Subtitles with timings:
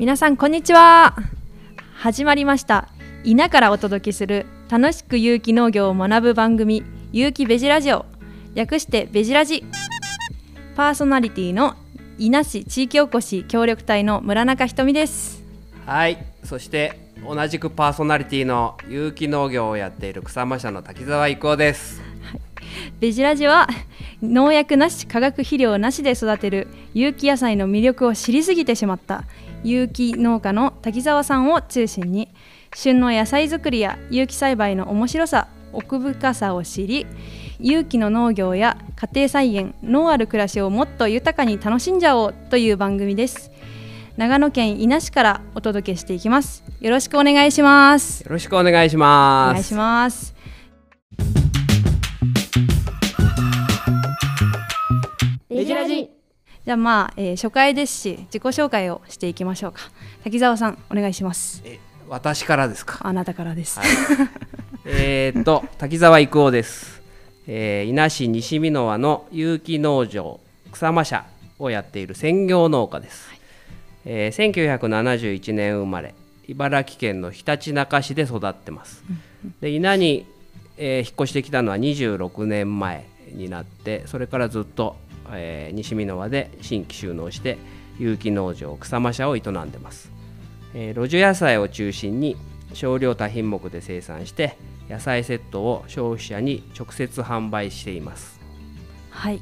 [0.00, 1.14] 皆さんこんにちは。
[1.92, 2.88] 始まりました。
[3.22, 6.82] 稲からお届けする楽しく有機農業を学ぶ番組
[7.12, 8.06] 有機ベジラジオ。
[8.54, 9.62] 略してベジラジ。
[10.74, 11.74] パーソナリティの
[12.16, 15.44] 伊那市地域おこし協力隊の村中ひとみです。
[15.84, 16.24] はい。
[16.44, 22.00] そして同じくパーソナリティの有機農業をやっている草間社の滝沢郁夫です。
[23.00, 23.68] ベジラジは
[24.22, 29.24] 農薬なし化学肥料なしで育てる有機野菜の魅力を知りすぎてしまった
[29.62, 32.28] 有機農家の滝沢さんを中心に
[32.74, 37.06] 旬の野菜作りや有機栽培の面白さ奥深さを知り
[37.58, 43.50] 有機の農業や家庭菜園農ある暮らしをもっと豊かに楽しんじゃおうという番組です。
[44.16, 46.64] 長野県伊那市からお届けしていきます。
[46.80, 48.22] よろしくお願いします。
[48.22, 49.52] よろしくお願いしおます。
[49.52, 50.39] 願いします
[56.70, 59.80] じゃあまあ、えー初回ですし自己紹介をしていきましょうか。
[60.22, 61.62] 滝沢さんお願いします。
[61.64, 63.00] え私からですか？
[63.00, 63.88] あなたからです、はい。
[64.86, 67.02] えーっと滝沢郁夫です、
[67.48, 70.38] えー、伊那市西美濃和の有機農場
[70.70, 71.24] 草間社
[71.58, 73.28] をやっている専業農家です、
[74.04, 76.14] えー1971年生まれ
[76.46, 79.02] 茨城県のひたちなか市で育ってます、
[79.60, 80.24] で伊那に、
[80.76, 84.94] えー引っ越してきたのは26年前になってそれからずっと、
[85.32, 87.58] えー西美濃和で新規収納して
[87.98, 90.10] 有機農場草間社を営んでます。
[90.74, 92.36] えー路地野菜を中心に
[92.72, 94.56] 少量多品目で生産して
[94.88, 98.40] 野菜セットを消費者に直接販売しています。
[99.10, 99.40] はい。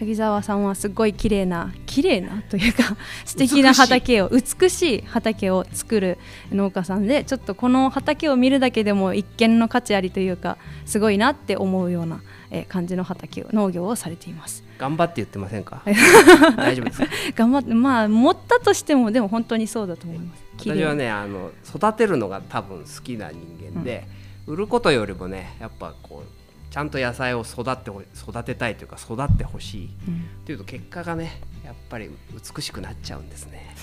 [0.00, 6.16] 滝沢さんはすごい綺麗な綺麗なというか 素敵な畑を美しい畑を作る
[6.50, 14.62] 農家さんでちょっとこの畑を見るだけでも一見の価値ありというかすごいなって思うような、えー感じの畑を農業をされています。
[14.78, 15.82] 頑張って言ってませんか？
[16.56, 17.06] 大丈夫ですか？
[17.36, 20.42] 頑張ってまあ持ったとしてもでも本当にそうだと思います。
[20.58, 23.40] 私はねあの育てるのが多分好きな人
[23.74, 24.06] 間で、
[24.46, 29.90] 売ることよりもねやっぱこうちゃんと野菜を育ってほ育てたいというか育ってほしい。
[30.08, 30.14] うん。
[30.14, 32.10] っていうと結果がねやっぱり
[32.56, 33.74] 美しくなっちゃうんですね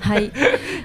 [0.00, 0.32] はい。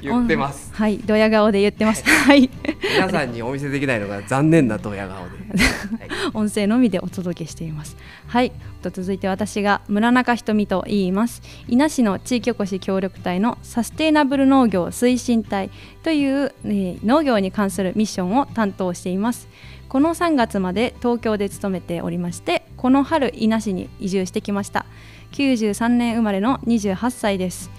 [0.02, 0.74] 言ってます。
[0.74, 0.98] はい。
[1.00, 2.04] ドヤ顔で言ってます。
[2.04, 2.50] はい。
[2.96, 6.32] 皆さんにお見せできないのが残念なドヤ顔で、 はい。
[6.34, 7.98] 音声のみでお届けしています。
[8.28, 8.52] はい。
[8.82, 11.42] と続いて私が村中ひとみと言います。
[11.68, 15.70] 伊那市の地域おこし協力隊のサステイナブル農業推進隊
[16.04, 19.48] という、えー農業に関するミッションを担当しています。
[19.90, 24.86] この3月まで東京で勤めておりましてこの春伊那市に移住してきました。
[25.34, 27.72] 93年生まれの28歳です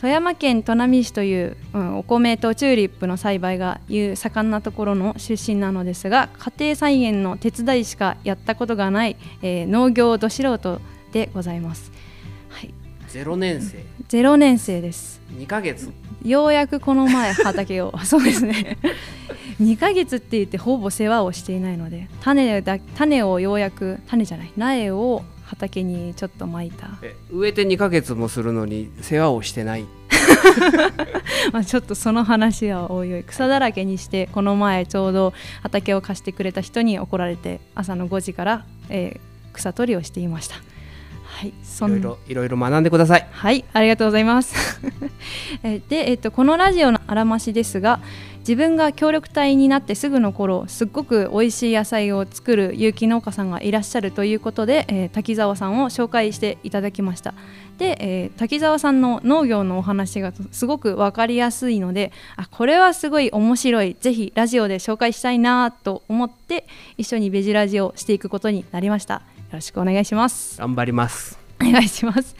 [0.00, 10.80] 富山県砺波市という、うんお米とチューリップの栽培がいう盛んなところの出身なのですが家庭菜園の手伝いしかやったことがない、えー農業ど素人
[11.12, 11.90] でございます、
[12.48, 12.72] はい、
[13.08, 13.84] ゼロ年生。
[14.08, 15.20] 0年生です。
[15.32, 15.90] 2ヶ月。
[16.24, 18.78] ようやくこの前畑を そうですね。
[19.60, 26.90] 2ヶ月って言ってほぼ世話をしていないので種だ種をようやく種じゃない苗を畑にちょっとまいた。
[27.02, 29.86] え植えて2ヶ月もするのに世話をしてない。
[31.52, 35.32] まあちょっとその話はおいおい草だらけにしてこの前ちょうど
[35.62, 40.56] 畑を貸してくれた人に怒られて朝の5時から、えー草取りをしていました
[41.38, 44.80] はいいろいろいろいろ学んでくださいはい、ありがとうございます。
[45.62, 48.00] えーで、えっとこのラジオのあらましですが、
[48.40, 57.34] 自分が協力隊になってすぐの頃、すっごく美味しい野菜を作る有機農家さんがいらっしゃるということで、えー滝沢さんを紹介していただきました。
[57.78, 66.66] で、えー滝沢さんの農業のお話がすごくわかりやすいので、あ、これはすごい面白い、ぜひラジオで紹介したいなと思って、
[66.96, 69.22] 一緒にベジラジオをしていくことになりました。
[69.48, 70.58] よろしくお願いします。
[70.58, 72.36] 頑張りますお願いします。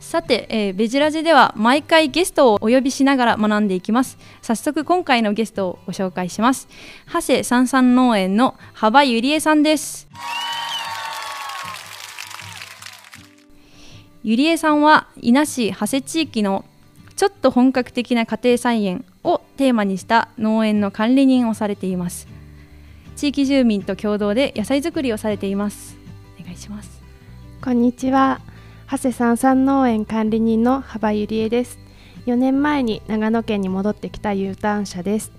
[0.00, 4.18] さて、えーベジラジでは毎回ゲストをお呼びしながら学んでいきます。
[4.42, 6.68] 早速今回のゲストをご紹介します。
[7.06, 10.08] 長谷三三農園の幅ゆりえさんです。
[14.22, 16.64] ゆりえさんは伊那市長谷地域の
[17.14, 22.26] ちょっと本格的な家庭菜園をテーマにした農園の管理人をされています。
[23.14, 25.95] 地域住民と共同で野菜作りをされています。
[26.46, 27.02] お願いします。
[27.60, 28.40] こんにちは。
[28.88, 31.78] 長谷三三農園管理人の幅ゆりえです。
[32.26, 35.32] 4年前に長野県に戻ってきた U ターン車です。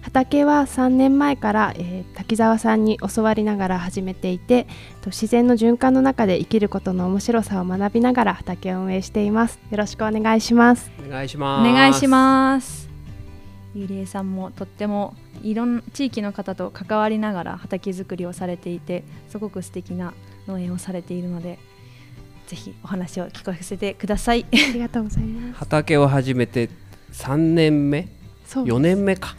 [0.00, 4.64] 畑は3年前から、えー滝沢さんに教わりながら始めていて
[5.02, 9.58] と自然の循環の中で生きることの面白さを学びながら畑を運営しています。
[9.70, 10.90] よろしくお願いします。
[11.06, 11.72] お願いしおます。
[11.72, 12.88] 願いします。
[13.74, 20.14] ゆりえさんもとってもいろん地域の方と関わりながら畑作りをされていてすごく素敵な
[20.46, 21.58] 農園をされているので
[22.46, 24.44] ぜひお話を聞かせてください。
[24.52, 25.58] ありがとうございます。
[25.58, 26.68] 畑を始めて
[27.12, 28.08] 3年目？
[28.46, 29.36] そう4年目か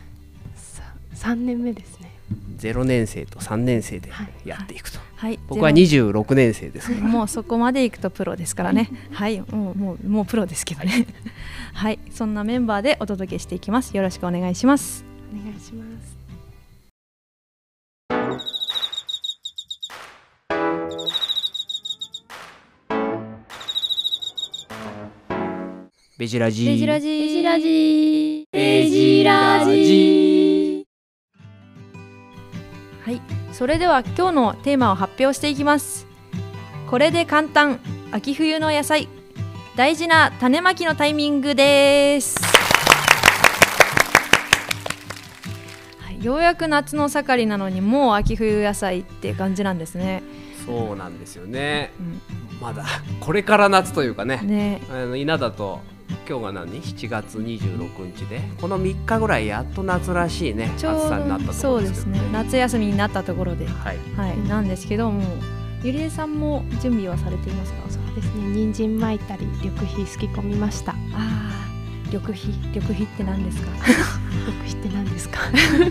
[0.56, 2.12] さ三年目ですね。
[2.58, 8.90] 0年生と3年生ではいやっていくと、はい、僕はゼ26年生ですからロ もうそこまで行くとプロですからね。
[9.12, 11.06] はい、もうもうもうプロですけどね。
[11.74, 13.96] はい、そんなメンバーでお届けしていきます。
[13.96, 15.06] よろしくお願いします。
[15.32, 16.15] お願いします。
[26.26, 30.88] ベジラジベジラジベジラジベジラジ
[33.04, 33.22] はい、
[33.54, 36.08] それでは今日のテーマを発表していきます。
[36.90, 37.80] これで簡単。
[38.12, 39.08] 秋冬の野菜。
[39.76, 42.40] 大事な種まきのタイミングです。
[46.00, 50.24] はい、ようやく夏の盛りなのにもう秋冬野菜って感じなんですね。
[50.66, 51.92] そうなんですよね。
[52.00, 52.20] うん、
[52.60, 52.84] まだ
[53.20, 54.38] これから夏というかね。
[54.38, 55.82] ね、あの稲だと
[56.28, 58.42] 今日が何？7月26日で？
[58.60, 62.30] この3日ぐらいやっと夏らしいね暑ちょさになったとそうでころですけどすね。
[62.34, 65.24] 夏休みになったところで、はいはい、なんですけども、
[65.84, 67.78] ゆりえさんも準備はされていますか？
[67.90, 68.42] そうですね。
[68.54, 70.92] 人参巻いたり緑肥すき込みました。
[70.94, 71.68] ああ、
[72.08, 73.68] 緑肥、緑肥って何ですか？
[74.48, 75.40] 緑肥って何ですか？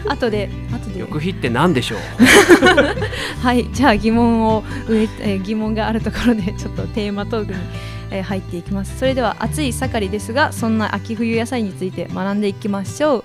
[0.12, 0.94] 後で、後で。
[0.94, 1.98] 緑肥って何でしょう？
[3.44, 7.58] はい、じゃあ疑問を植え、えー疑問があるところでちょっとテーマトークに、
[8.14, 8.98] えー入っていきます。
[8.98, 13.24] それでは暑い盛りですが、そんな秋冬野菜について学んでいきましょう。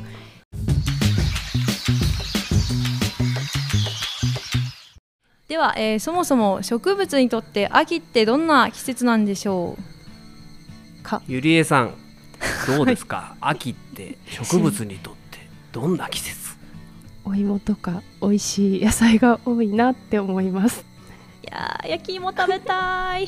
[5.47, 9.77] では、えーそもそも植物にとって秋ってどんな季節なんでしょ
[10.99, 11.21] うか？
[11.27, 11.93] ゆりえさん
[12.67, 13.35] どうですか？
[13.41, 15.39] 秋って植物にとって
[15.71, 16.57] どんな季節？
[17.25, 20.85] お芋とか美味しい野菜が多いなって思います。
[21.43, 23.27] いやー焼き芋食べたい。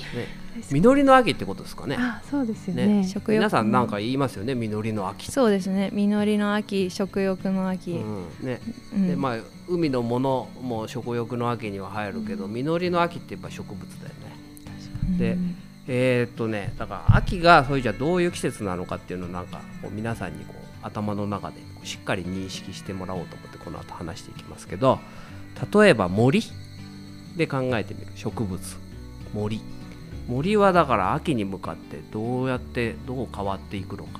[0.71, 1.95] 実りの秋ってことですかね。
[1.99, 2.87] あ、そうですよね。
[2.87, 3.07] ね。
[3.07, 4.55] 食欲皆さんなんか言いますよね。
[4.55, 5.31] 実りの秋。
[5.31, 5.89] そうですね。
[5.93, 7.91] 実りの秋、食欲の秋。
[7.91, 8.25] うん。
[8.41, 8.59] ね。
[8.93, 9.07] うん。
[9.07, 9.37] でまあ
[9.67, 15.17] 海のものも食欲の秋には入るけど、実りの秋ってやっぱ植物だよね。
[15.17, 15.55] でうん
[15.87, 24.99] えーっとねだから秋がそれじゃどういう季節なのかっていうのをなんかこう皆さんにこう頭の中でこうしっかり認識してもらおうと思ってこの後話していきますけど
[25.73, 26.43] 例えば森
[27.35, 28.07] で考えてみる。
[28.15, 28.59] 植物。
[29.33, 29.61] 森
[30.31, 34.19] 森はだから秋に向かってどうやってどう変わっていくのか、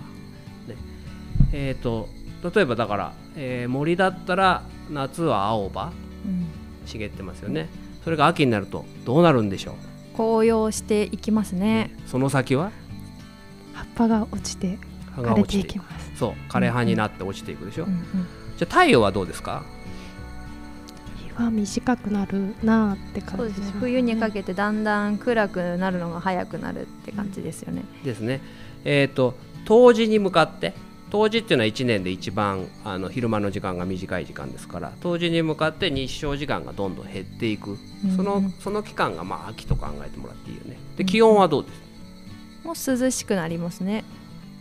[0.67, 0.75] ね。
[1.53, 2.09] えーっと
[2.53, 5.93] 例えばだから、えー森だったら夏は青葉。
[6.25, 6.47] うん。
[6.85, 7.69] 茂ってますよね。
[8.03, 10.15] それが秋になるとどうなるんでしょう。
[10.17, 11.95] 紅葉していきますね。
[12.07, 12.71] その先は？
[13.73, 14.77] 葉っぱが落ちて
[15.15, 16.17] 枯れていきます。
[16.17, 18.01] そう枯れ葉になって落ちていくでしょ、うんうん
[18.57, 19.63] じゃあ太陽はどうですか？
[19.80, 19.80] 日
[21.35, 23.79] は短くなるなーって感そうですねじします、。
[23.79, 27.83] 冬にかけてだんだん暗くなるのが早くなるって感じですよね。
[28.03, 28.41] ですね。
[28.85, 29.35] えっ、と
[29.65, 30.73] 冬至に向かって
[31.11, 37.77] 冬至っていうのは1年で一番あの昼間の時間が短い時間ですから冬至に向かって日照時間がどんどん減っていく、
[38.15, 40.77] そのその期間がまあ秋と考えてもらっていいよね。
[40.97, 41.91] で気温はどうです？
[42.63, 44.03] もう涼しくなりますね。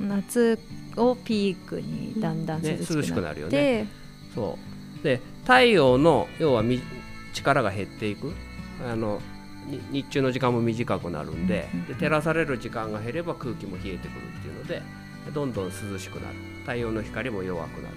[0.00, 0.58] 夏
[0.96, 3.86] をピークにだんだん涼ね涼ししくなって、くなるよね。
[4.34, 4.58] そ
[5.00, 5.04] う。
[5.04, 6.80] で太陽の要はみ
[7.32, 8.32] 力が減っていく。
[8.86, 9.20] あの
[9.66, 14.82] に日中の時間も短くなるんで,、で照らされる時間が減れば空気も冷えてくるっていうので
[15.32, 16.34] どんどん涼しくなる。
[16.62, 17.94] 太陽の光も弱くなる。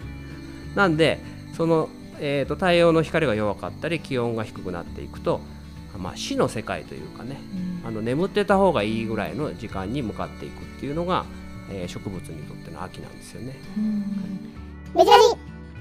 [0.76, 1.20] なんで
[1.54, 5.42] その、えー、と太陽の光が弱かったり気温が低くなっていくと、
[5.98, 7.40] まあ、死の世界というかね
[7.84, 7.88] うん。
[7.88, 11.26] あの眠ってた方がいいぐらいの時間に向かっていくっていうのが、
[11.72, 13.56] えー植物にとっての秋なんですよね。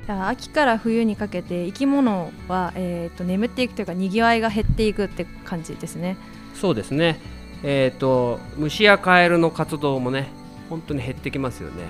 [0.08, 6.16] 秋から冬にかけて生き物は、えー、と眠っていくというかにぎわいが減っていくって感じですね。
[6.54, 7.20] そうですね。
[7.62, 10.28] えっ、と虫やカエルの活動もね
[10.68, 11.84] 本当に減ってきますよね。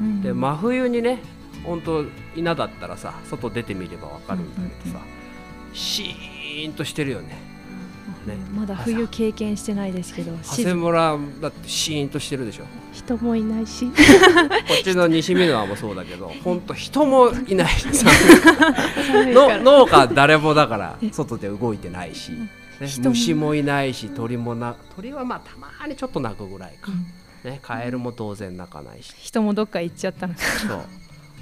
[0.00, 1.18] うんで真冬にね
[1.64, 2.04] 本当
[2.36, 5.04] 稲だったらさ外出てみればわかるんだけどさ、
[5.74, 7.47] シーンとしてるよね。
[8.28, 8.36] ね。
[8.54, 12.64] まだ冬経験してないですけど、長谷村だってシーンとしてるでしょ。
[12.92, 13.86] 人もいないし。
[13.90, 13.94] こ
[14.80, 17.68] っちの西箕輪もそうだけど 本当人もいない
[19.34, 22.48] の農家誰もだから外で動いてないし、ね、
[22.98, 26.90] 虫もいないし鳥もな鳥はまあたまにちょっと鳴くぐらいか、
[27.44, 29.12] ね、カエルも当然鳴かないし。
[29.18, 30.40] 人もどっか行っちゃったのか。
[30.40, 30.80] そう。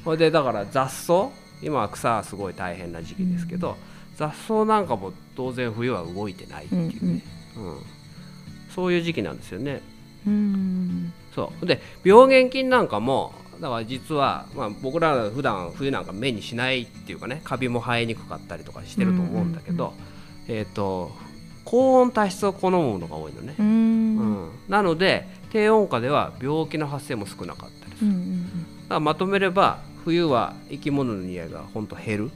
[0.05, 1.31] それでだから雑草
[1.62, 3.76] 今は草はすごい大変な時期ですけど、
[4.16, 7.23] 雑草なんかも当然冬は動いてないっていうね、
[7.56, 7.78] うん
[8.75, 9.80] そういう時期なんですよね。
[10.26, 11.12] うん。
[11.35, 11.66] そう。
[11.66, 19.94] で病原菌なんかもだから実は、まあ、僕らは普段冬なんか目にしないっていうかねカビも生えにくかったりとかしてると思うんだけど、
[20.46, 21.11] えっ、と
[21.64, 23.54] 高温多湿を好むものが多いのね。
[23.58, 24.50] う、ん。
[24.68, 28.42] なので低温下では病気の発生も少なかったりする、うんうん
[28.87, 32.30] だからまとめれば冬は生き物の匂いが本当減る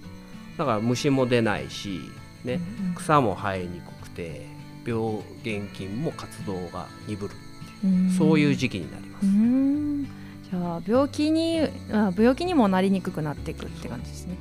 [0.60, 2.02] だから虫も出ないし、
[2.44, 2.60] ね
[2.94, 4.44] 草も生えにくくて
[4.84, 7.34] 病原菌も活動が鈍る
[8.18, 10.04] そういう時期になります、うん。
[10.04, 14.36] じゃあ病気にあ病気にもなりにくくなっていくって感じですね。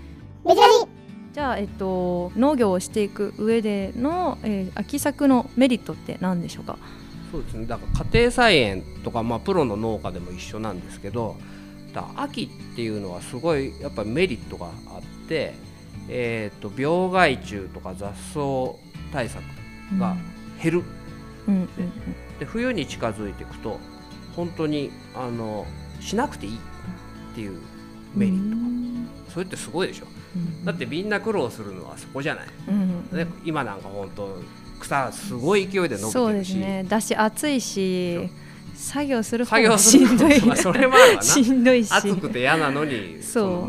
[1.32, 6.78] じゃあ、えっと、農業をしていく上での、えー秋作のメリットって何でしょうか？
[7.32, 7.66] そうですね。
[7.66, 11.38] だから家庭菜園とか、まあ、プロの農家でも一緒なんですけど
[11.94, 15.54] だ秋っていうのはすごいやっぱりメリットがあって、
[16.10, 18.78] えー、と病害虫とか雑草
[19.14, 19.42] 対策
[19.98, 20.16] が
[20.62, 20.84] 減る、
[21.48, 21.70] うんうん
[22.40, 23.80] で冬に近づいていくと
[24.34, 25.66] 本当にあの
[26.00, 27.60] しなくていいっていう
[28.16, 28.56] メリット。
[28.56, 30.06] が、それってすごいでしょ。
[30.36, 30.66] うん。
[30.66, 32.48] だってみんな苦労するのはそこじゃない、
[33.44, 34.42] 今なんか本当
[34.80, 36.86] 草すごい勢いで伸びてるし、ね。
[36.88, 38.30] だし暑いし
[38.74, 40.42] 作業する方作業もするのしんどい。
[40.46, 41.22] まあそれもあるわな。
[41.22, 41.92] しんどいし。
[41.92, 43.20] 暑くて嫌なのに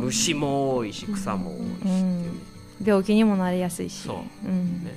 [0.01, 2.05] 虫も多いし草も多いし
[2.83, 4.03] 病気にもなりやすいし。
[4.03, 4.49] そう。
[4.49, 4.85] うん。
[4.85, 4.97] ね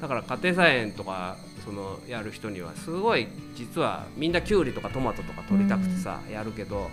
[0.00, 6.90] だから家庭菜園とかそのやる人にはすごい実はみんなきゅうりとかトマトとか取りたくてさ、やるけど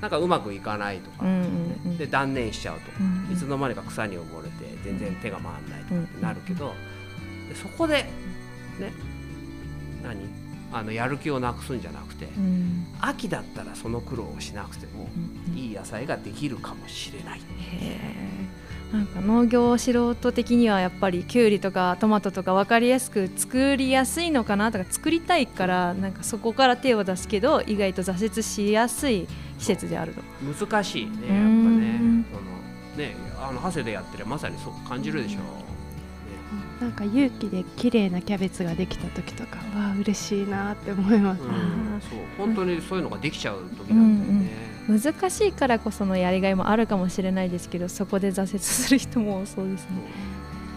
[0.00, 1.98] なんかうまくいかないとか、うんうんねうん。
[1.98, 6.72] で断念しちゃうとか、うんいつの間にか草に溺れて全然手が回らないとかってなるけど、
[7.48, 8.04] でそこで
[8.78, 8.92] ね
[10.02, 10.16] 何？
[10.72, 12.86] あのやる気をなくすんじゃなくて、うん。
[13.00, 15.08] 秋だったらその苦労をしなくても
[15.48, 17.40] うんいい野菜ができるかもしれない。
[18.92, 29.26] なんか農業素人的にはやっぱりきゅうりとかトマトとか分かりやすく作りやすいのかなとか作りたいからなんかそこから手を出すけど意外と挫折しやすい
[29.58, 30.22] 施設であると。
[30.66, 32.24] 難しいねやっぱうんね。
[32.32, 32.42] その
[32.96, 35.66] ねあの長谷でやってるまさにそう感じるでしょ、ね
[36.80, 44.50] なんか勇気で綺麗なキャベツができた時とかわあ嬉しいなって思います、うん、そう本当にそういうのができちゃう時なんだよね、
[44.88, 49.88] 難しいからこそのやりがいもあるかもしれないですけどそこで挫折する人もそうですね。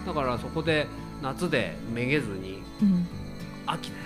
[0.06, 0.86] だからそこで
[1.22, 3.06] 夏でめげずにうん。
[3.66, 4.02] 秋だよ。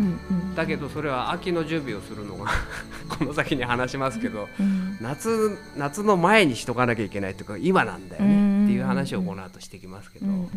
[0.00, 0.54] うんうん。
[0.54, 2.50] だけどそれは秋の準備をするのが
[3.08, 4.98] この先に話しますけどうん。
[5.00, 10.48] 夏夏の前にしとかなきゃいけないというか今なんだようんねっていう話をこの後してきますけど、ね、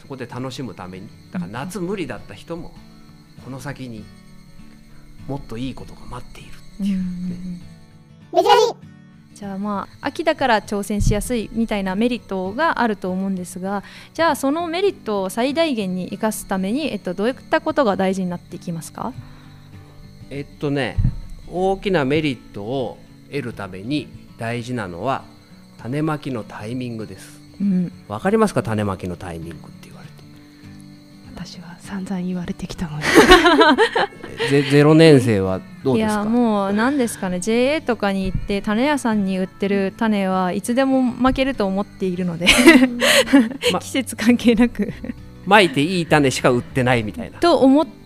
[0.00, 2.74] そこで楽しむためにだから夏無理だった人も
[3.44, 4.04] この先に
[5.26, 7.71] もっといいことが待っているうんうんうん
[9.34, 13.82] じゃあまあ秋だから挑戦しやすいみたいなメリットがあると思うんですが
[14.14, 19.12] じゃあそのメリットを最大限に生かすために、えっと、どういったことが大事になっていきますか？
[20.30, 20.96] えっとね
[21.48, 22.98] 大きなメリットを
[23.30, 24.08] 得るために
[24.38, 25.24] 大事なのは
[25.78, 27.40] 種まきのタイミングです。
[27.60, 27.92] うん。
[28.08, 28.62] わかりますか？
[28.62, 29.91] 種まきのタイミングって言われて
[31.44, 33.04] 私は散々言われてきたので。
[34.50, 36.20] ゼゼロ年生はどういですか？
[36.20, 37.40] やもう何ですかね。
[37.40, 42.46] JA とかに行って種屋さんに売ってる種はいつでも負けると思っているので。
[43.72, 44.92] ま季節関係なく。
[45.44, 47.38] まいていい種しか売ってないみたいな。
[47.38, 48.01] と思って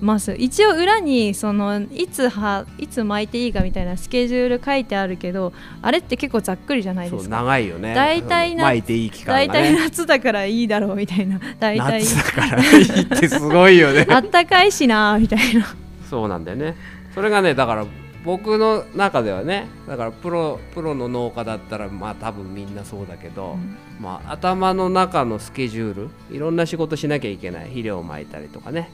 [0.00, 0.34] ます。
[0.38, 7.36] 一応裏にそのいつはいつ巻いていいかみたいなスケジュール書いてあるけどあれって結構ざっくりじゃないですか。
[7.36, 7.94] 長いよね。
[7.94, 9.48] 大体なまいていい期間ね。
[9.48, 11.40] 体夏だからいいだろうみたいな。
[11.58, 12.04] 大体。
[12.04, 14.06] 夏だからいいってすごいよね。
[14.10, 15.66] あったかいしなみたいな。
[16.08, 16.76] そうなんだよね。
[17.14, 17.86] それがねだから
[18.26, 23.56] 僕の中ではねだからプロプロの農家だったらまあ多分みんなそうだけど、
[24.00, 27.62] まあ、頭の中のスケジュールいろんな仕事しなきゃいけない。
[27.66, 28.90] 肥料をまいたりとかね。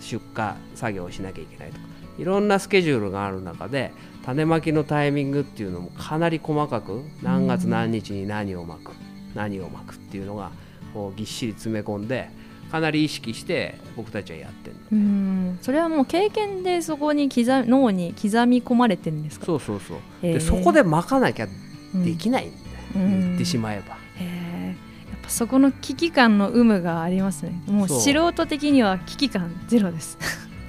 [0.00, 1.92] 出荷作業をしなきゃいけないとか。
[2.18, 3.92] いろんなスケジュールがある中で
[4.24, 8.92] 種まきのタイミングっていうのもかなり細かく何月何日に何をまく
[9.34, 10.50] 何をまくっていうのが
[10.92, 12.28] こうぎっしり詰め込んで
[12.70, 19.46] かなり意識して僕たちはやってるうんそれはもう経験でそこに刻脳に刻み込まれてるんですか？
[19.46, 19.96] そうそうそう。
[20.22, 20.32] へー。
[20.34, 21.48] でそこでまかなきゃ
[21.94, 22.62] うんできないんだよ、
[22.96, 23.96] うん言ってしまえば。
[24.16, 24.66] へー。
[24.68, 24.72] や
[25.16, 27.62] っぱそこの危機感の有無がありますね。
[27.66, 30.18] もう素人的には危機感ゼロです。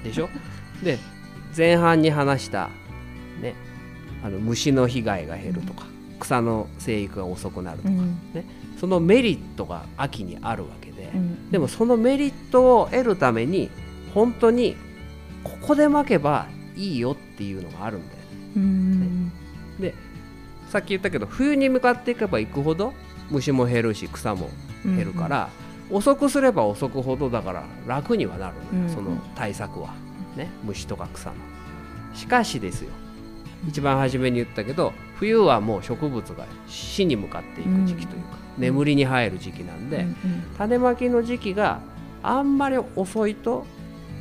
[0.02, 0.28] でしょ？
[0.82, 0.98] で
[1.56, 2.68] 前半に話した、
[3.40, 3.54] ね、
[4.22, 5.86] あの虫の被害が減るとか
[6.20, 8.18] 草の生育が遅くなるとか、うん。
[8.78, 11.50] そのメリットが秋にあるわけで、うん。
[11.50, 13.70] でもそのメリットを得るために
[14.14, 14.76] 本当に
[15.42, 18.24] ここでまけばいいよっていうのがあるんだよね。
[18.56, 19.32] うん。
[19.80, 19.94] で
[20.70, 22.94] さっき言ったけど冬に向かっていけばいくほど
[23.30, 24.50] 虫も減るし草も
[24.84, 25.48] 減るから、
[25.90, 29.94] 遅くすれば遅くほどだから楽にはなるのよ、うんその対策は、
[30.36, 31.36] ね、虫とか草の
[32.14, 32.90] しかしですよ
[33.68, 40.14] 一番初めに言ったけど冬はもう植物が死に向かっていく時期というか、眠りに入る時期なんで、うんうん。
[40.58, 41.80] 種まきの時期が
[42.22, 43.66] あんまり遅いと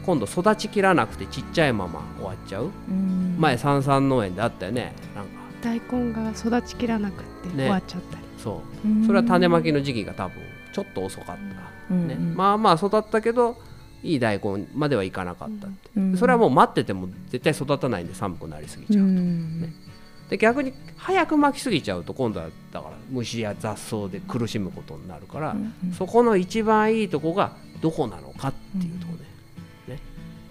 [0.06, 3.36] 今度育ちきらなくてちっちゃいまま終わっちゃう、うん。
[3.40, 4.94] 前三々農園であったよね。
[5.16, 5.32] なんか。
[5.62, 7.56] 大根が育ちきらなくってね。
[7.56, 8.88] 終わっちゃったり、そう。
[8.88, 9.06] うん。
[9.06, 10.42] それは種まきの時期が多分
[10.74, 11.36] ちょっと遅かっ
[11.90, 12.16] た、ね。
[12.16, 13.58] まあまあ育ったけど
[14.04, 19.74] いい大根まではいかなかったって、うんそれはもう待ってても絶対育たないんで寒くなりすぎちゃう、うんね。
[20.30, 25.94] で逆に早く巻きすぎちゃうと今度はだから虫や雑草で苦しむことになるから、うん。
[25.94, 29.20] そこの一番いいとこがどこなのかっていうとこね、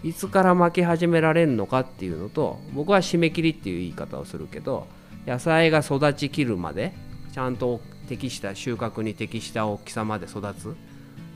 [0.03, 4.87] いつから巻き始められるのかっていうのと僕は締め切りっていう言い方をするけど
[5.27, 6.93] 野菜が育ちきるまで
[7.33, 10.75] ちゃんと適した収穫に適した大きさまで育つ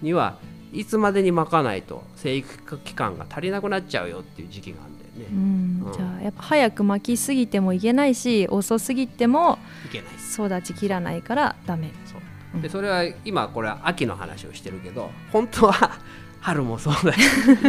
[0.02, 0.38] には
[0.72, 5.26] いつまでに巻かないと生育期間が足りなくなっちゃうよっていう時期があるんだよね。
[5.32, 5.86] うん。
[5.86, 5.92] うん。
[5.92, 10.58] じゃあやっぱ早く巻きすぎてもいけないし遅すぎてもいけない。
[10.60, 11.92] 育ちきらないからダメ。
[12.06, 12.20] そう。
[12.54, 12.62] うん。
[12.62, 15.98] でそれは今これは秋の話をしてるけど本当は
[16.46, 17.18] 春もそうだし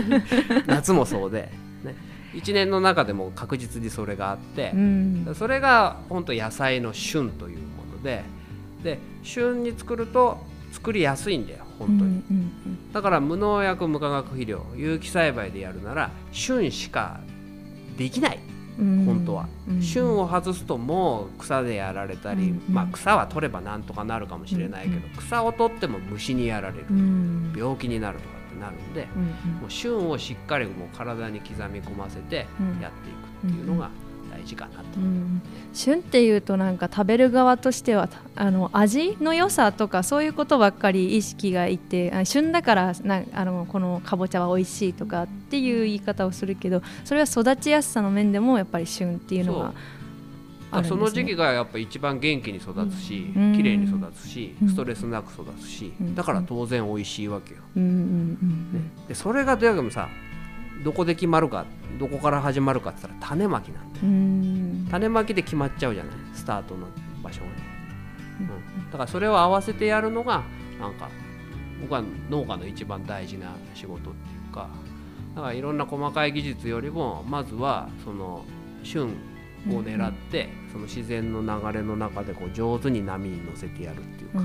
[0.67, 1.49] 夏もそうで、
[1.83, 1.95] ね、
[2.35, 5.27] 1年の中でも確実にそれがあってう、ん。
[5.33, 7.63] それが本当野菜の旬というも
[7.97, 8.23] ので
[8.83, 10.37] で旬に作ると
[10.73, 12.51] 作りやすいんだよ本当に、うんうん
[12.93, 17.19] だから無農薬無化学肥料有機栽培でやるなら旬しか
[17.97, 18.39] できない
[18.79, 19.05] うん。
[19.05, 19.81] 本当は、うん。
[19.81, 25.01] 旬を外すともう草でやられたり、うんまあ、草は取ればなんとかなるかもしれないけど、うん。
[25.17, 27.53] 草を取っても虫にやられる、うん。
[27.55, 32.81] 病気になるとかってなるんで、うんもう旬をしっかりもう体に刻み込ませてうん。
[32.81, 33.89] やっていくっていうのが
[34.31, 34.83] 大事かなと。
[34.97, 35.41] うん。
[35.73, 49.73] 旬っていうとなんか食べる側としてはあの味の良さとかそういうことばっかり意識がいってあ旬だからなあのこのかぼちゃは美味しいとかっていう言い方をするけどそれは育ちやすさの面でもやっぱり旬っていうのが
[50.69, 53.55] あね、その時期がやっぱ一番元気に育つし、うん。
[53.55, 54.69] 綺麗に育つし、うん。
[54.69, 56.15] ストレスなく育つし、うん。
[56.15, 57.61] だから当然美味しいわけよ。
[57.75, 60.09] うんうんうんでそれがとにかくさ
[60.83, 61.65] どこで決まるか
[61.99, 64.89] どこから始まるかって言ったら種まきなんだよ。
[64.91, 66.87] 種まきで決まっちゃうじゃないスタートの
[67.23, 67.53] 場所がね、
[68.41, 68.45] うん。
[68.45, 68.49] う
[68.87, 70.43] ん、だからそれを合わせてやるのが
[70.79, 71.09] なんか
[71.81, 74.13] 僕は農家の一番大事な仕事ってい
[74.49, 74.69] うか
[75.35, 78.43] だからいろんな細かい技術よりもまずはその
[78.83, 79.13] 旬
[79.75, 84.43] を狙って、その自然の流れの中でこう上手に波に乗せてやるっていうか、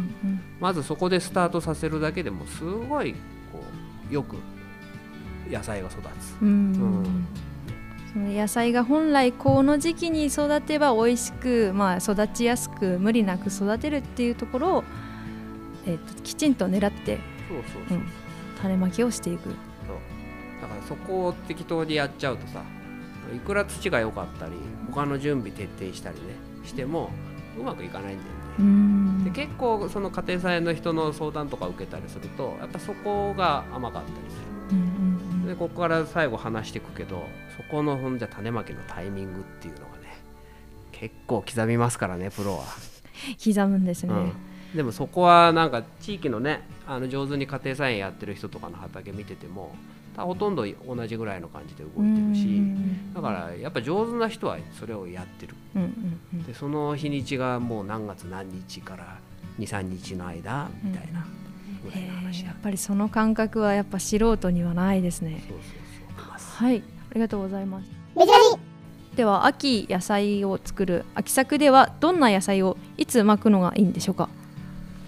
[0.61, 3.13] まずそこでスタートさせるだけでもすごい
[3.53, 3.63] こ
[4.11, 4.37] うよく
[5.51, 6.43] 野菜が育つ。
[6.43, 7.27] うん。
[8.15, 14.85] 野菜が本来この時期に育てば美味しく、まあ、育ちやすく無理なく育てるっていうところを、
[15.87, 18.01] えっときちんと狙ってそうそうそうう。
[18.03, 18.07] ん
[18.61, 19.49] 種まきをしていく。
[19.49, 22.63] だからそこを適当にやっちゃうとさ
[23.35, 24.53] いくら土が良かったり
[24.91, 26.23] 他の準備徹底したりね
[26.65, 27.11] しても
[27.59, 28.33] うまくいかないんだよね。
[28.59, 37.25] うんで結構その家庭菜園の人の相談とか受けたりするとやっぱそこが甘かったりすうんうんるでここから最後話していくけど
[37.57, 40.19] そこのほんじゃ種まきのタイミングっていうのがね
[40.93, 42.65] 結構刻みますからねプロは。
[43.43, 44.13] 刻むんですね。
[44.13, 44.33] うん
[44.75, 55.55] でもそこはなんか地域のねあの上手に家庭菜園やってる人とかの畑見ててもたほとんど同じぐらいの感じで動いてるしうんだからやっぱ上手な人はそれをやってる。
[55.75, 56.43] うんうんうん。
[56.45, 59.19] でその日にちがもう何月何日から
[59.59, 61.27] 23日の間みたいな
[61.85, 62.45] ぐらいのへ話だ。
[62.45, 65.43] ーやっぱりその感覚はやっぱ素人にはないですね。
[65.49, 66.67] そうそうそう。
[66.67, 67.91] はい、ありがとうございます。
[69.17, 74.29] では秋野菜を作る秋作ではどんな野菜をいつ巻くのがいいんでしょうか？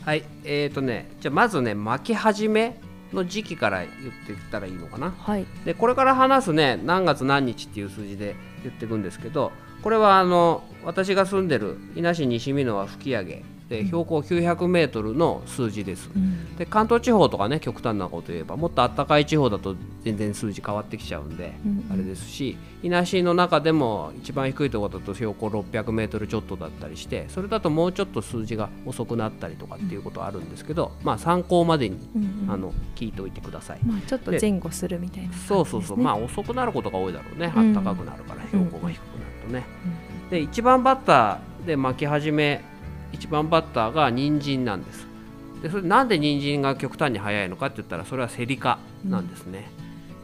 [0.04, 2.78] はいえーとねじゃあまずね巻き始め
[3.14, 3.90] の時期から言っ
[4.26, 5.46] ていったらいいのかなはい。
[5.64, 16.10] でこれから話すね何月何日っていう数字で言っていくんですけどこれはあの私が住んでる伊那市西美濃は吹上で標高900メートルの数字です。
[16.14, 19.74] うんで関東地方とかね極端なこと言えばもっと暖かい地方だと
[20.04, 33.80] 全然数字変わってきちゃうんで、うんあれですし伊那市の中でも一番低いところだと標高600メートルちょっとだったりしてそれだともうちょっと数字が遅くなったりとかっていうことはあるんですけど、まあ参考までに、うんうんあの聞いておいてください。
[33.84, 35.34] まあちょっと前後するみたいなね。
[35.48, 39.64] そうそうそう、まあ遅くなることが多いだろうね、うん暖かくなるから標高が低くなるとね。
[40.30, 42.62] で一番バッターで巻き始め
[43.14, 45.06] 一番バッターが人参なんです。
[45.62, 49.70] でそれなんで人参が極端に早いのかって言ったらそれはセリ科なんですね。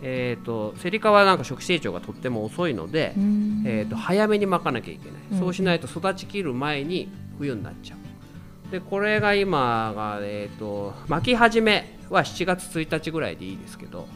[0.03, 3.65] えー、とセリ科はなんか初期成長がとっても遅いので、うん。
[3.67, 5.39] えー、と早めに巻かなきゃいけない、うん。
[5.39, 8.73] そうしないと育ちきる前に冬になっちゃう。
[8.73, 14.07] でこれが今が、えー、と巻き始めは7月1日ぐらいでいいですけど、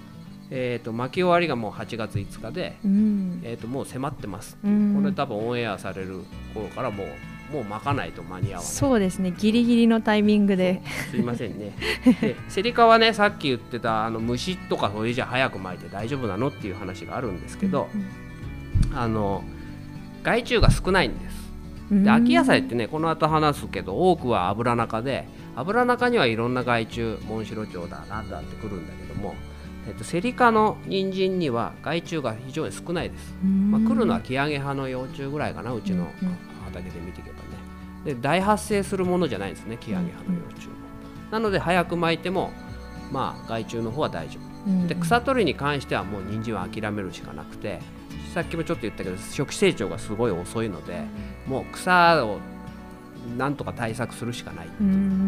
[0.51, 3.41] えー、と巻き終わりがもう8月5日で、うん。
[3.43, 4.95] えー、ともう迫ってます、うん。
[5.01, 6.21] これ多分オンエアされる
[6.55, 7.07] 頃からもう
[7.53, 8.73] もう巻かないと間に合わない。
[8.73, 9.33] そうですね。
[9.37, 10.83] ギリギリのタイミングで。
[11.11, 11.77] すいませんね。
[12.21, 17.89] でセリカはねさっき言ってたあの虫とかそれじゃ早く巻いて大丈夫なのっていう話があるんですけど、
[18.95, 19.45] あの
[20.23, 21.45] 害虫が少ないんです。
[21.91, 29.35] で秋野菜ってねこの後話すけど多くはアブラナ科でアブラナ科にはいろんな害虫モンシロチョウだなんだってくるんだけども、
[29.87, 36.09] えっと、セリ科の人参には害虫が非常に少ないです、まあ、来るのはキアゲハの幼虫ぐらいかなうちの
[36.75, 37.43] 畑で見ていけばね。
[38.05, 40.75] で大発生するものじゃないんですねキアゲハの幼虫も。
[41.31, 42.53] なので早く巻いても
[43.11, 44.89] まあ害虫の方は大丈夫。
[44.89, 47.81] で草取りに関してはもう人参は諦めるしかなくて
[48.33, 51.03] さっきもちょっと言ったけど初期成長がすごい遅いので
[51.47, 52.39] もう草を
[53.39, 54.69] なんとか対策するしかない。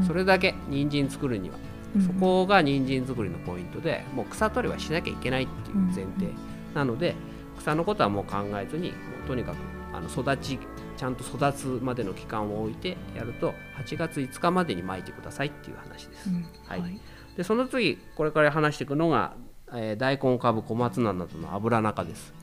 [0.06, 1.56] それだけ人参作るには。
[2.04, 6.30] そこが人参作りのポイントでもう草取りはしなきゃいけないっていう前提。
[6.74, 7.14] なので
[7.58, 9.56] 草のことはもう考えずにもうとにかく
[9.94, 10.58] あの育ち
[10.96, 13.54] ちゃんと育つまでの期間を置いてやると
[13.84, 16.30] 8月5日までに巻いてくださいっていう話です。
[16.66, 17.00] はい、
[17.36, 19.34] でその次これから話していくのが、
[19.72, 22.34] えー、大根かぶ小松菜などの油中です。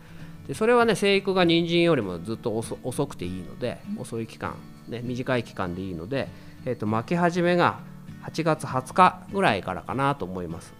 [0.48, 4.56] でそれはね生育が人参よりもずっと遅くていいので、遅い期間、
[4.88, 6.28] ね、短い期間でいいので、
[6.66, 7.80] えー、と巻き始めが
[8.24, 10.74] 8月20日ぐらいからかなと思います。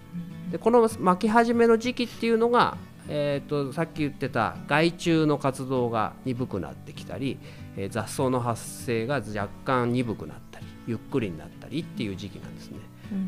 [0.52, 7.40] でこの巻き始めの時期っていうのが、えー、とさっき言ってた害虫の活動が鈍くなってきたり、
[7.78, 12.78] えー、雑草の発生が若干鈍くなったりゆっくりになったりっていう時期なんですね。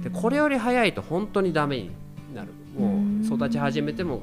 [0.03, 1.91] でこれより早いと本当にダメに
[2.33, 2.49] なる。
[2.77, 4.21] もう育ち始めても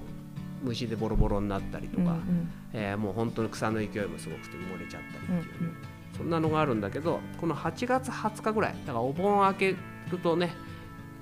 [0.63, 5.75] 虫でボロボロになったりとか、うんうん、えー、もう本当に草の勢いもすごくて漏れちゃったりっていう、うんうん、
[6.17, 9.77] そんなのがあるんだけどこの8月20日ぐらいだからお盆明け
[10.11, 10.53] るとね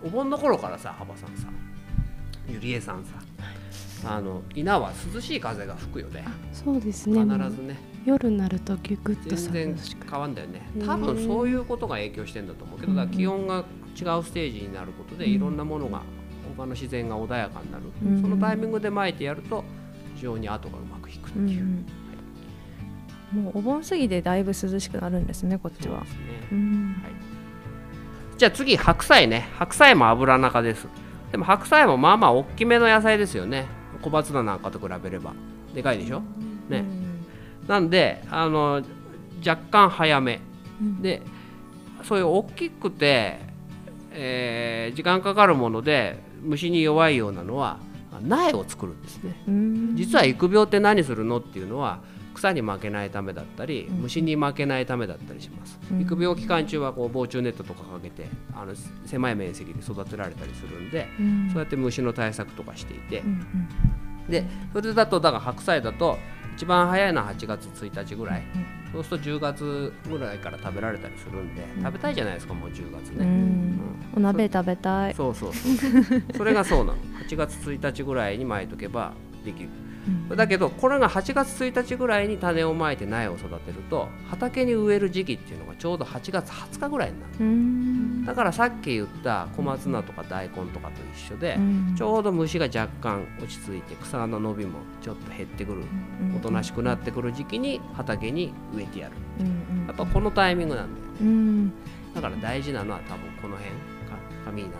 [0.05, 1.49] お盆の頃からさ幅さんさ
[2.49, 3.15] ゆりえさんさ、
[4.07, 6.25] はい、あの稲は涼しい風が吹くよね。
[6.53, 7.21] そうですね。
[7.21, 9.77] 必ずね夜になるとギュグッと全然
[10.11, 10.63] 変わんだよね。
[10.87, 16.03] 多分そういうことが影響してんだと思うけどだ気温が違うステージになることでいろんなものが
[16.57, 19.65] 他の自然が穏やかになる、うん、そのタイミングで巻いてやると
[20.15, 21.87] 非常に後がうまくいくっていう、うん。
[23.35, 26.07] はい、もうお盆過ぎでだいぶ涼しくなるんですねこっちは、ね。
[26.53, 27.13] うん、はい、
[28.39, 29.49] じゃあ次白菜ね。
[29.59, 30.87] 白菜も油中です。
[31.31, 33.67] でも白菜もまあまあ大きめの野菜ですよね。
[34.03, 35.33] 小松菜なんかと比べれば。
[35.75, 36.23] でかいでしょ？
[36.69, 36.85] ね、
[37.70, 38.83] なんであの
[39.46, 40.40] 若干早め、
[41.00, 41.22] で
[42.02, 43.38] そういう大きくて、
[44.11, 47.78] えー、時間かかるもので虫に弱いようなのは
[48.22, 49.37] 苗を作るんですね。
[49.94, 52.00] 実は育苗って何するのっていうのは
[52.35, 58.74] 草に負けないためだったり虫に負けないためだったりします、育苗期間中はこう防虫ネットとかかけてあの
[59.06, 61.06] 狭い面積で育てられたりするんで、
[61.52, 63.22] そうやって虫の対策とかしていて、
[64.28, 66.18] でそれだとだから白菜だと
[66.61, 68.42] 一番早いのは8月1日ぐらい、
[68.92, 73.81] そうすると10月ぐらいから食べられたりするんで、食べたいじゃないですかもう10月ね、うん、
[74.14, 75.14] お鍋食べたい。
[75.14, 75.35] そう。
[75.35, 76.99] そうそうそれがそうなの。
[77.27, 79.70] 8月1日ぐらいに巻いとけばできる
[80.35, 91.59] だけどこれが8月1日ぐらいに種をまいて苗を育てると畑に植える時期っていうのがちょうど8月20日ぐらいになるだからさっき言った小松菜とか大根とかと一緒で
[91.97, 95.85] ちょうど虫が若干落ち着いて草の伸びもちょっと減ってくる
[96.37, 99.15] おとなしくなってくる時期に畑に植えてやる。
[99.87, 101.73] やっぱこのタイミングなんだよね。
[102.15, 103.75] だから大事なのは多分この辺
[104.45, 104.77] カミーナ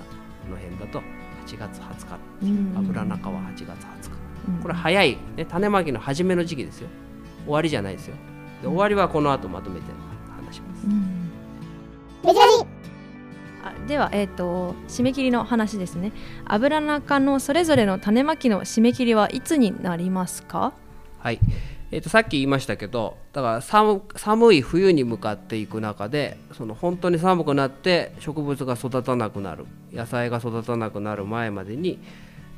[0.51, 1.03] の辺だと
[1.47, 2.19] 8月20
[2.73, 4.20] 日油中は8月20日
[4.63, 6.89] これ早い、ね、種まきの初めの時期ですよ。
[7.45, 8.17] 終わりじゃないですよ。
[8.63, 9.87] で終わりはこの後まとめて
[10.37, 11.31] 話します、うん、
[13.65, 16.13] あでは、えーと、締め切りの話ですね。
[16.45, 20.75] 油中のそれぞれの種まきの締め切りはいつになりますか？
[21.19, 21.41] はい。
[21.93, 31.99] えーと、さっき言いましたけどだから寒寒い冬に向かっていく中でその本当に寒くなって植物が育たなくなる野菜が育たなくなる前までに、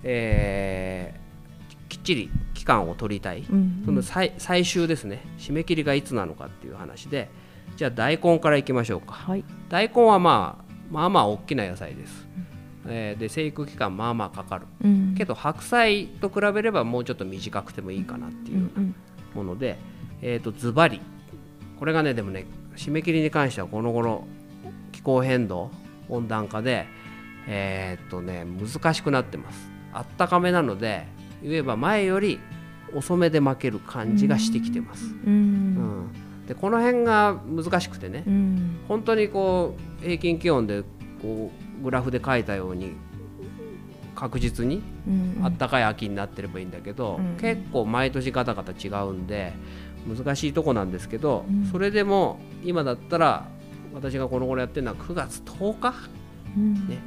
[0.02, 1.14] え
[1.92, 3.57] きっちり期間を取りたい、うん。
[3.57, 5.20] うん、その最最終ですね。
[5.37, 7.28] 締め切りがいつなのかっていう話で。
[7.76, 12.28] じゃあ大根からいきましょうか、はい、大根はまあまあまあ大きな野菜です、
[12.85, 18.87] うん、えー、で生育期間まあまあかかる、うん、けど白菜と比べればもうちょっと短くてもいいかなっていうような
[19.35, 19.78] もので、
[20.20, 21.00] えーと、ズバリ。
[21.78, 22.44] これがねでもね
[22.76, 24.26] 締め切りに関してはこの頃
[24.92, 25.70] 気候変動
[26.11, 26.87] 温暖化で
[27.48, 29.70] えー、っとね難しくなってます。
[29.94, 31.07] あったかめなので
[31.42, 32.38] 言えば前より
[32.94, 35.14] 遅めで負ける感じがしてきてます。
[35.26, 40.83] うん、うん、でこの辺が難しくてね、うん、本当にこう平均気温で
[41.22, 41.50] こ
[41.81, 42.92] うグラフで書いたように
[44.14, 44.83] 確実に
[45.42, 49.55] あったかい秋になってればいいんだけど、うん、結構毎年ガタガタ違うんで
[50.07, 51.64] 難しいとこなんですけど、うん。
[51.66, 53.48] それでも今だったら
[53.94, 55.94] 私がこの頃やってるのは9月10日？
[56.57, 56.74] うん。
[56.88, 56.98] ね。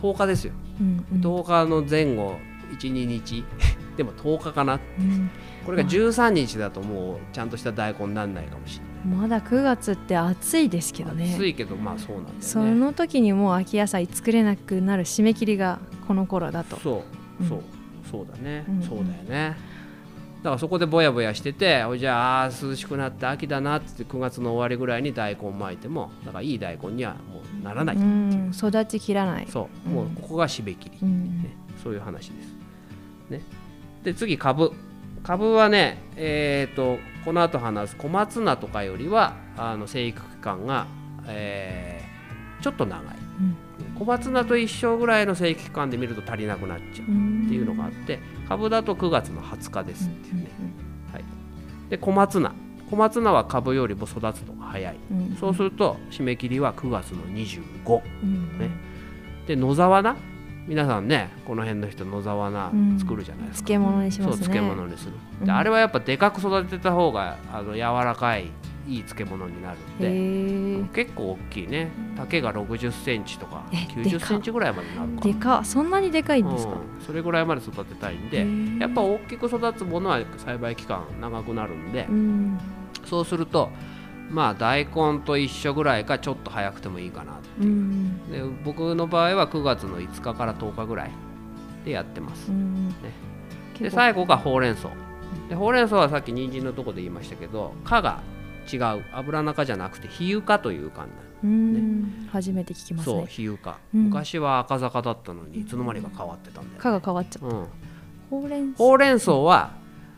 [0.00, 1.04] 10日ですよ、うん。
[1.12, 1.20] うん。
[1.20, 2.36] 10日の前後
[2.76, 3.44] 12日。
[3.96, 4.80] でも10日かな。
[4.98, 5.30] うん。
[5.64, 11.32] これが13日だともうちゃんとした大根にならないかもしれない、まだ9月って暑いですけどね。
[11.34, 12.42] 暑いけどまあそうなんだよね。
[12.42, 16.76] その時にもう秋野菜作れなくなる締め切りがこの頃だと。
[16.76, 17.04] そ
[17.40, 17.44] う。
[17.46, 17.62] そう、
[18.10, 18.82] そうだね、うん。
[18.82, 19.56] そうだよね。
[20.42, 28.00] だからそこでぼやぼやしてておじゃあ涼しくなって秋だなって言って9月の終わりぐらいに大根巻いてもだからいい大根にはもうならない、う。
[28.00, 28.50] ん。
[28.52, 29.46] 育ちきらない。
[29.48, 31.42] そう、うんもうここが締め切り、うん。
[31.42, 32.51] ね、そういう話です。
[33.30, 33.40] ね、
[34.02, 34.72] で次株。
[35.22, 40.88] 株はねえー、とこの後話す小松菜とかよりはあの生育期間が、
[41.28, 42.12] えー
[42.62, 43.04] ちょっと長い、
[43.98, 50.46] 小松菜と一緒ぐらいの生育期間で見ると足りなくなっちゃううんっていうのがあって株だと9月の20日ですっていうね、
[51.12, 51.24] はい、
[51.90, 52.54] で小松菜。
[52.88, 54.96] 小松菜は株よりも育つのが早い。
[55.10, 55.18] うん。
[55.18, 55.36] うん。
[55.36, 58.58] そうすると締め切りは9月の25うん。
[58.58, 58.70] ね。
[59.46, 60.14] で野沢菜
[60.66, 64.44] 皆さんねこの辺の人野沢菜作るじゃないですか、漬物にしますね。
[64.44, 65.46] そう漬物にする、うん。
[65.46, 68.50] であれはやっぱでかく育てた方があの柔らかい
[68.88, 71.90] いい漬物になるんで、結構大きいね。
[72.16, 82.58] 丈が6 0センチとかえ9で0かセンチぐらいまでなるかでかそんなにでかいんですか、うん、それぐらいまで育てたいんへでーやっぱ大きく育つものは栽培期間長くなるんで、うん。
[83.04, 83.70] そうすると
[84.32, 87.64] まあ大根と一緒ぐらいかちょっと早くてもいいかなう。
[87.64, 88.30] ん。
[88.30, 91.10] で僕の場合は9月の5日から10日ぐらい
[91.84, 92.88] でやってます、うん。
[93.02, 93.10] で
[93.74, 93.96] 結構。
[93.96, 94.88] 最後がほうれん草。
[95.48, 98.20] でほうれん草はさっき人参のとこで言いましたけど科が
[98.72, 99.04] 違う。
[99.12, 101.22] 油中じゃなくて比喩科という科になる。
[101.44, 102.28] うん。
[102.32, 104.04] 初めて聞きますそうね比喩科、うん。
[104.04, 107.56] 昔は赤坂だったのにいつの間にか変わってたんだよ、科が変わっちゃった。
[107.56, 107.66] うん、
[108.30, 108.84] ほうれん草。
[108.84, 109.72] ほうれん草は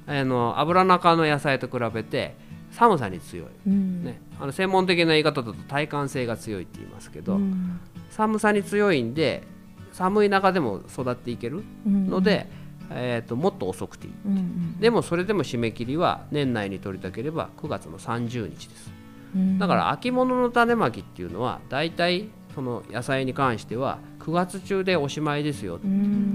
[0.06, 2.36] あの油中の野菜と比べて
[2.74, 4.04] 寒さに強い、うん。
[4.04, 7.80] ね、あの専門的な言い方だと耐寒性が強いって言いますけど、うん。
[8.10, 9.42] 寒さに強いんで
[9.92, 12.08] 寒い中でも育っていけるうん。
[12.08, 12.48] ので、
[12.90, 14.80] えー、ともっと遅くていいうんうん。
[14.80, 18.92] でもそれでも締め切りは年内に取りたければ9月の30日です。
[19.34, 19.58] うん。
[19.58, 26.33] だから秋物の種まきっていうのは大体その野菜に関しては9月中でおしまいですようん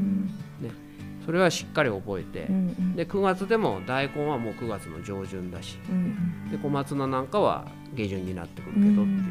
[1.30, 2.96] それはしっかり覚えてうんうん。
[2.96, 9.24] で9月でも大根はもう9月の上旬だしうんで小松菜なんかは下旬になってくるけどっていうね。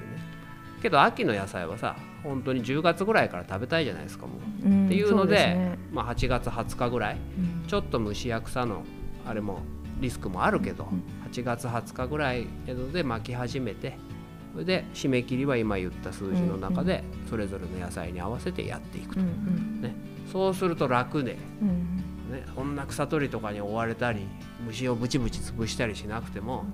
[0.81, 4.35] けど秋の野菜はさ本当に10月ぐらいから食べたいじゃないですかも
[4.65, 4.69] う。
[4.69, 5.79] うんっていうのそですね。
[5.93, 7.67] まあ、8月20日ぐらいうん。
[7.67, 8.85] ちょっと虫や草の
[9.27, 9.59] あれも
[10.01, 12.47] リスクもあるけど、うん8月20日ぐらい
[12.93, 13.99] で巻き始めて
[14.53, 19.31] それで締め切りは今言った数字の中でそれぞれの野菜に合わせてやっていくと、うんう
[19.79, 19.83] ん。
[19.83, 19.95] ね、
[20.33, 22.05] そうすると楽で、うん。
[22.31, 24.27] ね、こんな草取りとかに追われたり
[24.67, 26.67] 虫をブチブチ潰したりしなくても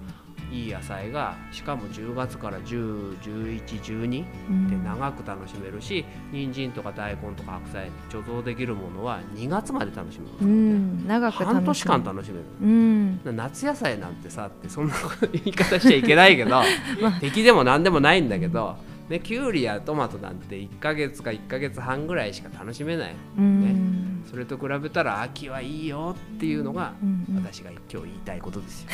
[0.51, 4.69] いい野菜がしかも10月から101112うん。
[4.69, 11.07] で長く楽しめるし人参とか大根とか白菜貯蔵できるものは2月まで楽しめますう、ん。
[11.07, 12.45] 長く半年間楽しめる。
[12.63, 13.21] うん。
[13.25, 14.95] 夏野菜なんてさってそんな
[15.33, 16.63] 言い方しちゃいけないけど、
[17.21, 18.77] 敵でも何でもないんだけど、
[19.09, 23.15] ね、きゅうりやトマトなんて1ヶ月か1ヶ月半ぐらいしか楽しめない。
[23.39, 24.25] うん。
[24.31, 26.95] それと比べたら秋はいいよっていうのが
[27.37, 28.89] 私が今日言いたいことですよ。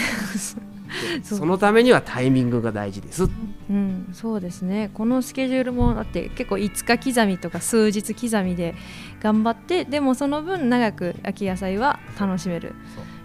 [1.19, 1.39] でそう。
[1.39, 3.29] そのためにはタイミングが大事です。
[3.71, 4.91] うん、そうですね。
[4.93, 8.75] このスケジュールもだって結構5日刻みとか数日刻みで
[9.21, 12.75] 頑張ってでもその分長く秋野菜は楽しめる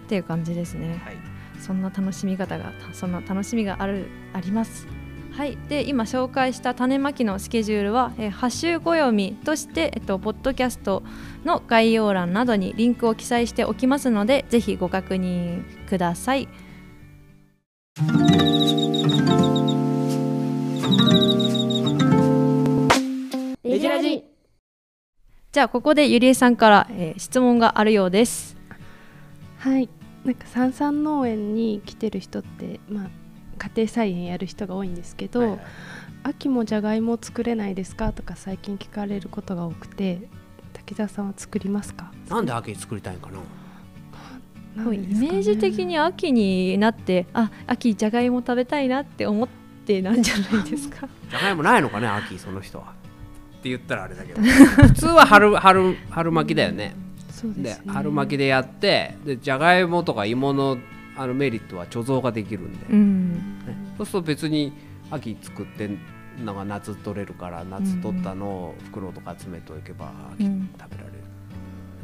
[0.06, 1.02] っていう感じですね。
[1.04, 1.36] はい。
[1.60, 4.88] そんな楽しみ方がそんな楽しみがあるあります
[5.36, 11.04] はい、で今紹介した種まきのスケジュールは、えー、ハッシュご読みとして、えっと、ポッドキャスト
[11.44, 16.48] の概要欄などにリンクを記載しておきますのでぜひご確認ください。
[23.62, 24.24] ベジラジ
[25.52, 28.56] じゃあここでゆりえさんから、えー質問があるようです。
[29.60, 29.90] はい
[30.24, 33.25] なんか三々農園に来てる人ってまあ
[33.58, 35.60] 家庭菜園やる人が多いんですけど、はいはい
[36.28, 38.12] 秋もじゃがいも作れないですか？
[38.12, 40.22] とか最近聞かれることが多くて
[40.74, 42.12] 滝沢さんは作りますか？
[42.30, 43.40] なんで秋作りたいんかな？
[44.92, 45.08] イなね。
[45.20, 49.48] メージ的に秋になってあ秋じゃがいも食べたいなって思っ
[49.86, 51.08] てなんじゃないですか？
[51.30, 52.86] じゃがいもないのかね秋その人は。
[53.60, 54.42] って言ったらあれだけど。
[54.42, 56.96] 普通は春春春巻きだよね。
[57.44, 57.78] うでね。
[57.88, 60.80] 春巻きでやってでじゃがいもとか芋の
[61.18, 63.56] あのメリットは貯蔵ができるんで、ねうん。
[63.98, 64.74] そうすると別に
[65.12, 65.90] 秋作って
[66.44, 70.70] なんか夏取れるから夏取ったのを袋とか集めておけば秋うん。
[70.80, 71.14] 食べられる、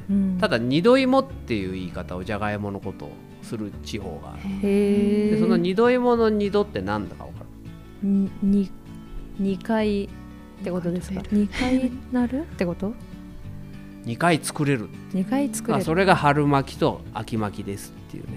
[0.09, 0.37] うん。
[0.39, 3.11] ただ二度芋っていう言い方をじゃがいものことを
[3.43, 4.61] する地方がある。
[4.61, 7.39] でその二度芋の二度って何だか分か
[8.03, 8.09] る？
[8.41, 8.71] に
[9.39, 10.09] 二回っ
[10.63, 11.21] てことですか？
[11.31, 12.41] 二回なる？
[12.41, 12.93] ってこと
[14.05, 14.89] ？2回作れる。
[15.13, 15.81] 二回作れる。
[15.81, 18.29] あそれが春巻きと秋巻きですっていう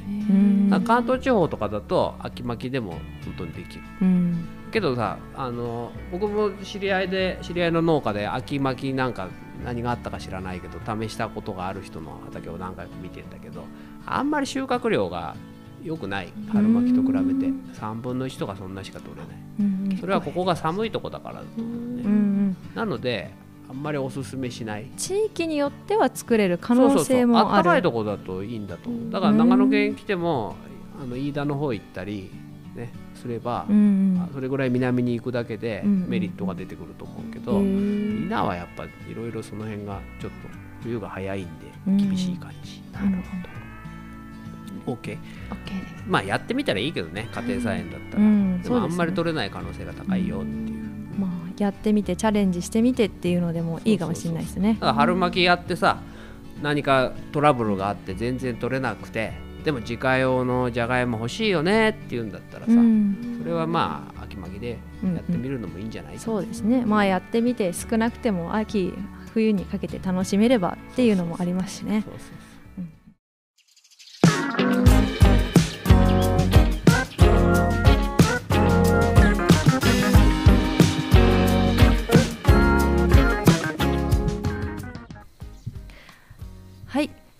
[0.70, 0.80] ね。
[0.86, 2.92] 関東地方とかだと秋巻きでも
[3.24, 3.82] 本当にできる。
[4.02, 4.48] うん。
[4.70, 9.28] けどさあの僕も知り合いで知り合いの農家で秋巻きなんか
[9.64, 13.64] 何があったか知らないけど試したことがある人の畑を何回か見てんだけど
[14.04, 15.36] あんまり収穫量が
[15.82, 16.32] 良くない。
[16.50, 17.46] 春巻きと比べて。
[17.46, 17.72] うん。
[17.74, 19.36] 3分の1とかそんなしか取れない。
[19.60, 19.98] うん。
[19.98, 22.02] それはここが寒いとこだからだと思うね。
[22.04, 23.43] んなのであ
[23.74, 24.90] んまりおすすめしない。
[24.96, 30.56] 地域によっては作れる可能性もああったかいるとこだといいんだとだから長野県来ても
[31.00, 32.30] あの飯田の方行ったり
[32.74, 40.38] ねすれば、うんあそれぐらい南に行くだけでうんメリットが出てくると思うけうど、ん稲はやっぱいろいろその辺がちょっと
[40.82, 41.48] 冬が早いん
[41.86, 41.96] うん。
[41.96, 43.22] で厳しい感じ、なるほ
[44.86, 46.04] OK オッケーです。
[46.06, 50.73] まあやってみたらいいけどね家庭菜園だったど、ら、うん、でもあんまり取れない可能性が高いよっていう、まあ
[51.58, 54.74] やってみてチャレンジしてみてっていうのでもいいかもしれないですね。
[54.74, 55.98] だから春巻きやってさ
[56.62, 59.32] 何かトラブルがあって全然取れなくて
[59.64, 63.38] でも自家用のじゃがいも欲しいよねっていうんだったらさ、うん。
[63.40, 66.84] それはまあ秋巻きでやってみるのもいいんじゃないかな、そうですね。
[66.84, 68.92] まあやってみて少なくても秋
[69.32, 72.04] 冬にかけて楽しめればっていうのもありますしね。
[72.04, 72.26] そうそうそ
[74.72, 74.76] う。
[74.84, 74.93] はい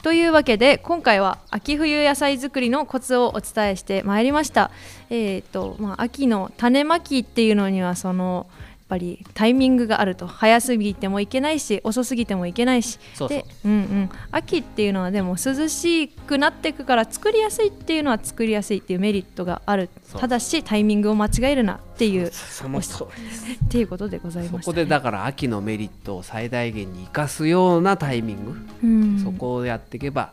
[0.04, 4.70] というわけで今回は秋冬野菜作りのコツをお伝えしてまいりました。
[5.08, 8.46] えーとまあ、秋の種まきっていうのにはその
[8.88, 12.98] ぱりタイミングがあると早すぎてもいけないし遅すぎてもいけないし。
[13.28, 19.88] で、うんうん、秋っていうのはでも涼しくなっていくから作りやすいっていうのは作りやすいっていうメリットがある。
[20.16, 29.18] ただしタイミングを間違えるなっていうその通りですっていうことでございそました、こでだから秋のメリットを最大限に生かすようなタイミング、うん。
[29.20, 30.32] そこをやっていけば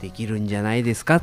[0.00, 1.22] できるんじゃないですか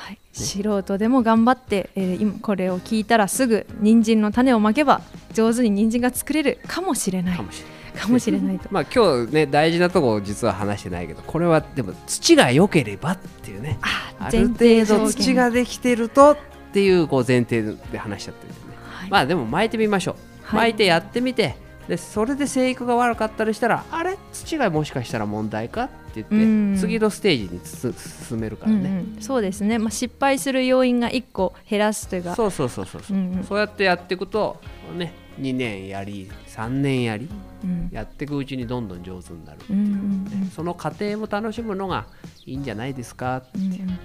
[0.00, 5.02] はい、素人でも頑張って、えー今これを聞いたらすぐ人参の種をまけば
[5.34, 7.36] 上手に人参が作れるかもしれない。
[7.36, 8.00] かもしれない。
[8.00, 8.68] かもしれないと。
[8.72, 13.78] まあ今日ね大事なとこを実は話してないけどこれはでも土が良ければっていうね。
[13.82, 16.36] ある程度土ができてるとっ
[16.72, 18.54] ていうこう前提で話しちゃってる。
[18.54, 18.58] ね
[18.90, 19.10] はい。
[19.10, 20.70] まあでも巻いてみましょう、はい。
[20.70, 21.56] 巻いてやってみて
[21.90, 24.16] でそれで生育が悪かったりしたらあれ？
[24.32, 27.92] 土がもしかしたら問題かってうん言って次のステージにつ
[28.28, 29.20] 進めるからね、うんうん。
[29.20, 32.36] そうですね、まあ、失敗する要因が1個減らすというか。
[32.36, 33.44] そうそうそうそうそう、うんうん。
[33.44, 34.60] そうやってやっていくと
[34.96, 37.28] ね2年やり3年やり
[37.64, 37.88] うん。
[37.90, 42.06] やっていくうちにどんどん上手になるっていう、うんうんねその過程も楽しむのが
[42.46, 43.98] いいんじゃないですかうんうんうん。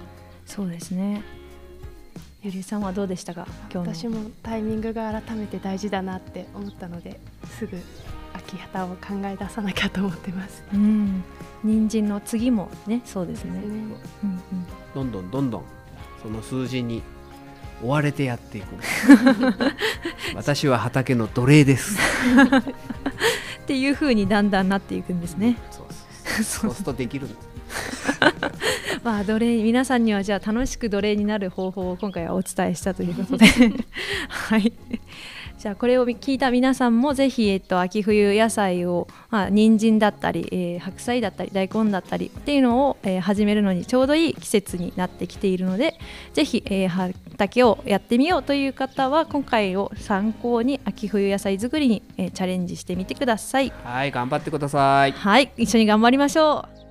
[0.44, 1.22] そうですね
[2.46, 3.44] ゆりえさんはどうでしたか？
[3.72, 3.94] 今日の。
[3.94, 7.18] 私もタイミングが改めて大事だなって思ったので
[7.58, 7.76] すぐ
[8.34, 10.62] 秋旗を考え出さなきゃと思ってます。
[10.72, 11.24] うん。
[11.64, 14.40] 人参の次もねそうですね、うんうん、
[14.94, 15.64] どんどんどんどん
[16.22, 17.02] その数字に
[17.82, 18.76] 追われてやっていく。
[20.36, 21.98] 私は畑の奴隷です。
[23.58, 25.58] っていう風にだんだんなっていくんですね。
[25.72, 26.44] そうそう。
[26.44, 27.48] そうするとできるんです
[29.06, 33.46] まあ奴隷皆さんにはじゃあ楽しく奴隷になる方法を今回はお伝えしたということで。
[34.26, 34.72] はい。
[35.58, 45.94] じゃあこれを聞いた皆さんもぜひ、えっと、秋冬野菜を、まあ、人参だったり、えー白菜だったり大根だったりっていうのを、えー始めるのにちょうどいい季節になってきているので
[46.34, 53.72] ぜひ、えー畑をやってみようという方は今回を参考に秋冬野菜作りに、えーチャレンジしてみてください。
[53.84, 55.12] はい頑張ってください。
[55.12, 56.85] はい一緒に頑張りましょう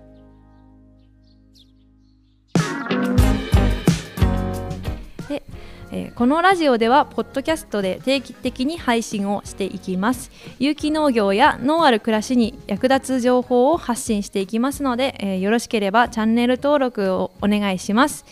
[5.95, 10.29] えーこのラジオではポッドキャストで定期的に配信をしていきます。
[10.60, 18.25] 有機農業や農ある暮らしに役立つ情報を発信していきますので、えーよろしければチャンネル登録をお願いします。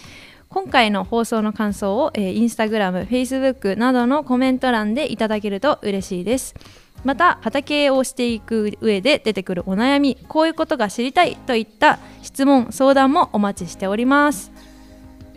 [0.49, 6.53] 今回の放送の感想を、えー、インスタグラム、フェイスブックなどのコメント欄でいただけると嬉しいです。
[7.03, 14.52] また畑をしていく上で出てくるお悩みこういうことが知りたいといった質問相談もお待ちしております。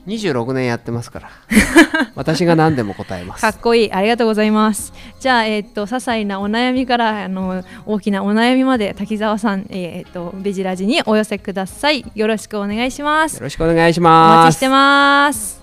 [0.06, 1.30] 26年やってますから。
[2.14, 3.40] 私が何でも答えます。
[3.40, 3.92] かっこいい。
[3.92, 4.92] ありがとうございます。
[5.20, 12.04] じゃあえっ、と些細なお悩みからあの大きなお悩みまで滝沢さんえっ、とベジラジにお寄せください。
[12.14, 13.34] よろしくお願いします。
[13.34, 14.44] よろしくお願いしおます。
[14.46, 15.55] 待ちしてます